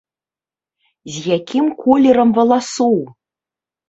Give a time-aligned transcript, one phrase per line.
[1.17, 2.97] З якім колерам валасоў?